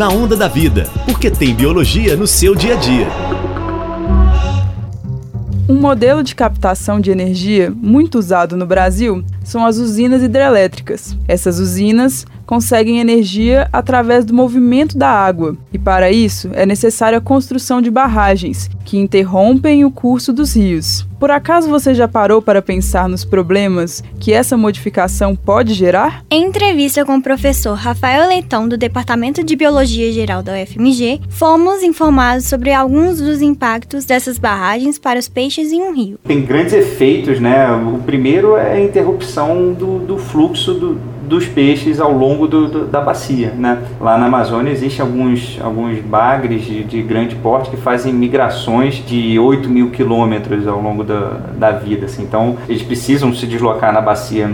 na 0.00 0.08
Onda 0.08 0.34
da 0.34 0.48
Vida, 0.48 0.88
porque 1.04 1.30
tem 1.30 1.54
biologia 1.54 2.16
no 2.16 2.26
seu 2.26 2.54
dia 2.54 2.72
a 2.72 2.76
dia. 2.78 3.06
Um 5.68 5.78
modelo 5.78 6.22
de 6.22 6.34
captação 6.34 6.98
de 6.98 7.10
energia 7.10 7.70
muito 7.70 8.18
usado 8.18 8.56
no 8.56 8.64
Brasil 8.64 9.22
são 9.44 9.62
as 9.66 9.76
usinas 9.76 10.22
hidrelétricas. 10.22 11.14
Essas 11.28 11.58
usinas 11.58 12.26
conseguem 12.46 12.98
energia 12.98 13.68
através 13.70 14.24
do 14.24 14.32
movimento 14.32 14.96
da 14.96 15.10
água, 15.10 15.54
e 15.70 15.78
para 15.78 16.10
isso 16.10 16.48
é 16.54 16.64
necessária 16.64 17.18
a 17.18 17.20
construção 17.20 17.82
de 17.82 17.90
barragens, 17.90 18.70
que 18.86 18.96
interrompem 18.96 19.84
o 19.84 19.90
curso 19.90 20.32
dos 20.32 20.56
rios. 20.56 21.06
Por 21.20 21.30
acaso 21.30 21.68
você 21.68 21.94
já 21.94 22.08
parou 22.08 22.40
para 22.40 22.62
pensar 22.62 23.06
nos 23.06 23.26
problemas 23.26 24.02
que 24.18 24.32
essa 24.32 24.56
modificação 24.56 25.36
pode 25.36 25.74
gerar? 25.74 26.24
Em 26.30 26.46
entrevista 26.46 27.04
com 27.04 27.16
o 27.16 27.22
professor 27.22 27.74
Rafael 27.74 28.26
Leitão, 28.26 28.66
do 28.66 28.78
Departamento 28.78 29.44
de 29.44 29.54
Biologia 29.54 30.10
Geral 30.10 30.42
da 30.42 30.54
UFMG, 30.54 31.20
fomos 31.28 31.82
informados 31.82 32.46
sobre 32.46 32.72
alguns 32.72 33.20
dos 33.20 33.42
impactos 33.42 34.06
dessas 34.06 34.38
barragens 34.38 34.98
para 34.98 35.18
os 35.18 35.28
peixes 35.28 35.70
em 35.72 35.82
um 35.82 35.94
rio. 35.94 36.18
Tem 36.24 36.40
grandes 36.40 36.72
efeitos, 36.72 37.38
né? 37.38 37.70
O 37.70 37.98
primeiro 37.98 38.56
é 38.56 38.76
a 38.76 38.80
interrupção 38.80 39.74
do, 39.74 39.98
do 39.98 40.16
fluxo 40.16 40.72
do, 40.72 40.98
dos 41.22 41.46
peixes 41.46 42.00
ao 42.00 42.12
longo 42.12 42.46
do, 42.46 42.68
do, 42.68 42.86
da 42.86 43.00
bacia. 43.00 43.50
Né? 43.50 43.78
Lá 44.00 44.16
na 44.16 44.26
Amazônia 44.26 44.70
existem 44.70 45.04
alguns, 45.04 45.58
alguns 45.62 45.98
bagres 46.00 46.62
de, 46.64 46.84
de 46.84 47.02
grande 47.02 47.36
porte 47.36 47.70
que 47.70 47.76
fazem 47.76 48.12
migrações 48.12 49.04
de 49.06 49.38
8 49.38 49.68
mil 49.68 49.90
quilômetros 49.90 50.66
ao 50.66 50.80
longo 50.80 51.04
da, 51.04 51.38
da 51.56 51.70
vida. 51.72 52.06
Assim. 52.06 52.22
Então, 52.22 52.56
eles 52.68 52.82
precisam 52.82 53.34
se 53.34 53.46
deslocar 53.46 53.92
na 53.92 54.00
bacia, 54.00 54.50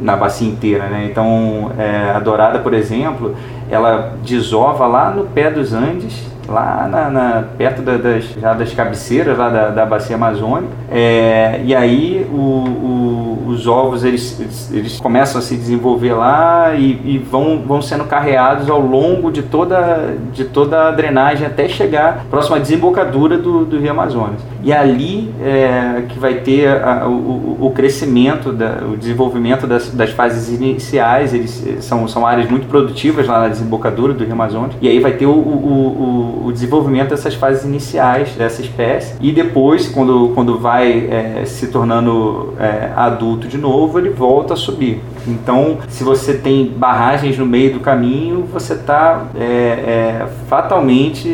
na 0.00 0.16
bacia 0.16 0.48
inteira. 0.48 0.88
Né? 0.88 1.08
Então, 1.10 1.70
é, 1.78 2.12
a 2.14 2.20
dourada, 2.20 2.58
por 2.58 2.74
exemplo, 2.74 3.34
ela 3.70 4.14
desova 4.24 4.86
lá 4.86 5.10
no 5.10 5.24
pé 5.24 5.50
dos 5.50 5.72
Andes 5.72 6.28
lá 6.48 6.88
na, 6.90 7.10
na 7.10 7.44
perto 7.56 7.82
da, 7.82 7.96
das, 7.96 8.24
já 8.40 8.54
das 8.54 8.72
cabeceiras 8.72 9.36
lá 9.36 9.48
da, 9.48 9.68
da 9.68 9.86
bacia 9.86 10.16
amazônica. 10.16 10.72
É, 10.90 11.60
e 11.64 11.74
aí 11.74 12.26
o, 12.32 12.36
o, 12.36 13.44
os 13.48 13.66
ovos 13.66 14.04
eles, 14.04 14.38
eles, 14.40 14.72
eles, 14.72 15.00
começam 15.00 15.38
a 15.38 15.42
se 15.42 15.56
desenvolver 15.56 16.14
lá 16.14 16.74
e, 16.74 17.00
e, 17.04 17.18
vão, 17.18 17.62
vão 17.66 17.82
sendo 17.82 18.04
carreados 18.04 18.70
ao 18.70 18.80
longo 18.80 19.30
de 19.30 19.42
toda, 19.42 20.16
de 20.32 20.44
toda 20.44 20.88
a 20.88 20.90
drenagem 20.90 21.46
até 21.46 21.68
chegar 21.68 22.24
próximo 22.30 22.56
à 22.56 22.58
desembocadura 22.58 23.36
do, 23.36 23.64
do 23.64 23.78
Rio 23.78 23.90
Amazonas. 23.90 24.40
E 24.62 24.72
ali 24.72 25.32
é, 25.42 26.02
que 26.08 26.18
vai 26.18 26.34
ter 26.34 26.68
a, 26.82 27.06
o, 27.06 27.58
o 27.60 27.70
crescimento, 27.70 28.52
da, 28.52 28.78
o 28.90 28.96
desenvolvimento 28.96 29.66
das, 29.66 29.90
das 29.90 30.10
fases 30.10 30.48
iniciais, 30.48 31.32
eles 31.34 31.64
são, 31.80 32.08
são 32.08 32.26
áreas 32.26 32.50
muito 32.50 32.66
produtivas 32.66 33.26
lá 33.26 33.40
na 33.40 33.48
desembocadura 33.48 34.12
do 34.14 34.24
Rio 34.24 34.32
Amazonas, 34.32 34.72
e 34.80 34.88
aí 34.88 34.98
vai 35.00 35.12
ter 35.12 35.26
o, 35.26 35.30
o, 35.30 36.37
o 36.44 36.52
desenvolvimento 36.52 37.10
dessas 37.10 37.34
fases 37.34 37.64
iniciais 37.64 38.30
dessa 38.36 38.60
espécie 38.60 39.14
e 39.20 39.32
depois, 39.32 39.88
quando, 39.88 40.32
quando 40.34 40.58
vai 40.58 41.08
é, 41.10 41.44
se 41.44 41.68
tornando 41.68 42.54
é, 42.58 42.92
adulto 42.96 43.46
de 43.48 43.58
novo, 43.58 43.98
ele 43.98 44.10
volta 44.10 44.54
a 44.54 44.56
subir. 44.56 45.00
Então, 45.26 45.78
se 45.88 46.02
você 46.02 46.34
tem 46.34 46.66
barragens 46.66 47.36
no 47.36 47.44
meio 47.44 47.74
do 47.74 47.80
caminho, 47.80 48.46
você 48.50 48.74
está 48.74 49.26
é, 49.38 49.44
é, 49.44 50.26
fatalmente 50.48 51.28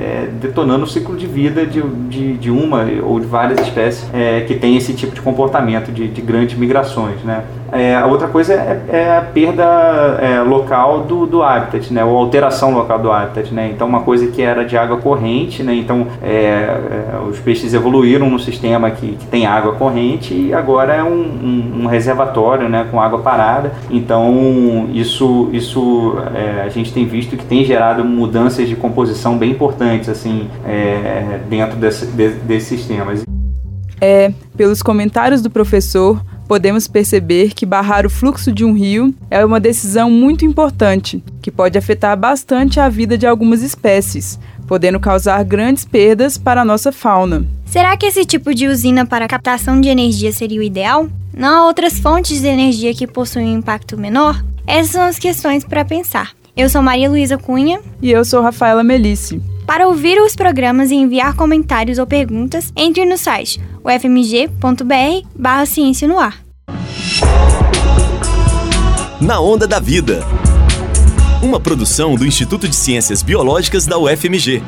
é, 0.00 0.28
detonando 0.40 0.84
o 0.84 0.86
ciclo 0.86 1.16
de 1.16 1.26
vida 1.26 1.66
de, 1.66 1.82
de, 1.82 2.36
de, 2.36 2.50
uma 2.50 2.86
ou 3.02 3.18
de 3.18 3.26
várias 3.26 3.60
espécies 3.60 4.08
é, 4.12 4.42
que 4.42 4.54
tem 4.54 4.76
esse 4.76 4.92
tipo 4.94 5.14
de 5.14 5.20
comportamento 5.20 5.90
de, 5.90 6.08
de 6.08 6.20
grandes 6.20 6.56
migrações. 6.56 7.20
Né? 7.22 7.44
É, 7.72 7.94
a 7.94 8.06
outra 8.06 8.28
coisa 8.28 8.54
é, 8.54 8.84
é 8.88 9.16
a 9.16 9.20
perda 9.20 9.64
é, 10.20 10.40
local 10.40 11.02
do, 11.04 11.26
do 11.26 11.42
habitat, 11.42 11.92
né? 11.92 12.04
ou 12.04 12.16
alteração 12.16 12.72
local 12.72 12.98
do 12.98 13.10
habitat. 13.10 13.52
Né? 13.52 13.70
Então, 13.74 13.86
uma 13.86 14.00
coisa 14.00 14.26
que 14.26 14.42
era 14.42 14.64
de 14.64 14.76
água 14.76 14.96
corrente, 14.98 15.62
né? 15.62 15.74
então 15.74 16.06
é, 16.22 16.78
os 17.28 17.38
peixes 17.38 17.74
evoluíram 17.74 18.28
no 18.28 18.38
sistema 18.38 18.90
que, 18.90 19.12
que, 19.12 19.26
tem 19.26 19.46
água 19.46 19.74
corrente 19.74 20.34
e 20.34 20.52
agora 20.52 20.94
é 20.94 21.04
um, 21.04 21.08
um, 21.08 21.82
um 21.82 21.86
reservatório 21.86 22.68
né? 22.68 22.86
com 22.90 23.00
água 23.00 23.20
parada. 23.20 23.72
Então, 23.90 24.88
isso, 24.92 25.48
isso 25.52 26.16
é, 26.34 26.62
a 26.62 26.68
gente 26.68 26.92
tem 26.92 27.06
visto 27.06 27.36
que 27.36 27.44
tem 27.44 27.64
gerado 27.64 28.04
mudanças 28.04 28.68
de 28.68 28.74
composição 28.74 29.38
bem 29.38 29.50
importantes 29.50 30.08
assim, 30.08 30.48
é, 30.66 31.40
dentro 31.48 31.76
de, 31.76 32.28
desses 32.28 32.80
sistemas. 32.80 33.22
É, 34.00 34.32
pelos 34.56 34.82
comentários 34.82 35.42
do 35.42 35.50
professor, 35.50 36.20
podemos 36.50 36.88
perceber 36.88 37.54
que 37.54 37.64
barrar 37.64 38.04
o 38.04 38.10
fluxo 38.10 38.50
de 38.50 38.64
um 38.64 38.72
rio 38.72 39.14
é 39.30 39.44
uma 39.44 39.60
decisão 39.60 40.10
muito 40.10 40.44
importante, 40.44 41.22
que 41.40 41.48
pode 41.48 41.78
afetar 41.78 42.16
bastante 42.18 42.80
a 42.80 42.88
vida 42.88 43.16
de 43.16 43.24
algumas 43.24 43.62
espécies, 43.62 44.36
podendo 44.66 44.98
causar 44.98 45.44
grandes 45.44 45.84
perdas 45.84 46.36
para 46.36 46.62
a 46.62 46.64
nossa 46.64 46.90
fauna. 46.90 47.46
Será 47.66 47.96
que 47.96 48.04
esse 48.04 48.24
tipo 48.24 48.52
de 48.52 48.66
usina 48.66 49.06
para 49.06 49.28
captação 49.28 49.80
de 49.80 49.88
energia 49.88 50.32
seria 50.32 50.58
o 50.58 50.64
ideal? 50.64 51.08
Não 51.32 51.48
há 51.48 51.66
outras 51.68 52.00
fontes 52.00 52.40
de 52.40 52.48
energia 52.48 52.92
que 52.94 53.06
possuem 53.06 53.54
um 53.54 53.58
impacto 53.58 53.96
menor? 53.96 54.44
Essas 54.66 54.90
são 54.90 55.02
as 55.04 55.20
questões 55.20 55.62
para 55.62 55.84
pensar. 55.84 56.32
Eu 56.56 56.68
sou 56.68 56.82
Maria 56.82 57.08
Luísa 57.08 57.38
Cunha. 57.38 57.80
E 58.02 58.10
eu 58.10 58.24
sou 58.24 58.42
Rafaela 58.42 58.82
Melice. 58.82 59.40
Para 59.70 59.86
ouvir 59.86 60.20
os 60.20 60.34
programas 60.34 60.90
e 60.90 60.96
enviar 60.96 61.36
comentários 61.36 61.98
ou 61.98 62.04
perguntas, 62.04 62.72
entre 62.74 63.04
no 63.04 63.16
site 63.16 63.60
ufmg.br 63.84 65.28
barra 65.32 65.64
ciência 65.64 66.08
no 66.08 66.18
ar. 66.18 66.44
Na 69.20 69.38
Onda 69.38 69.68
da 69.68 69.78
Vida. 69.78 70.24
Uma 71.40 71.60
produção 71.60 72.16
do 72.16 72.26
Instituto 72.26 72.66
de 72.66 72.74
Ciências 72.74 73.22
Biológicas 73.22 73.86
da 73.86 73.96
UFMG. 73.96 74.60